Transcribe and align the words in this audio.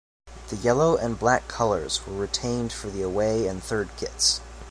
The 0.49 0.55
yellow 0.55 0.95
and 0.97 1.19
black 1.19 1.47
colours 1.47 2.07
were 2.07 2.15
retained 2.17 2.73
for 2.73 2.89
the 2.89 3.03
away 3.03 3.45
and 3.45 3.61
third 3.63 3.89
kits. 3.97 4.41